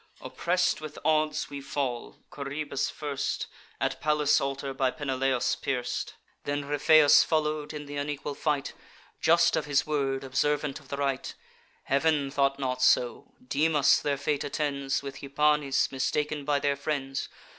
Oppress'd 0.19 0.81
with 0.81 0.97
odds, 1.05 1.51
we 1.51 1.61
fall; 1.61 2.17
Coroebus 2.31 2.89
first, 2.89 3.45
At 3.79 4.01
Pallas' 4.01 4.41
altar, 4.41 4.73
by 4.73 4.89
Peneleus 4.89 5.55
pierc'd. 5.55 6.13
Then 6.43 6.65
Ripheus 6.65 7.23
follow'd, 7.23 7.71
in 7.71 7.85
th' 7.85 7.91
unequal 7.99 8.33
fight; 8.33 8.73
Just 9.21 9.55
of 9.55 9.65
his 9.65 9.85
word, 9.85 10.23
observant 10.23 10.79
of 10.79 10.87
the 10.87 10.97
right: 10.97 11.31
Heav'n 11.83 12.31
thought 12.31 12.57
not 12.57 12.81
so. 12.81 13.35
Dymas 13.47 14.01
their 14.01 14.17
fate 14.17 14.43
attends, 14.43 15.03
With 15.03 15.17
Hypanis, 15.17 15.91
mistaken 15.91 16.45
by 16.45 16.57
their 16.57 16.75
friends. 16.75 17.29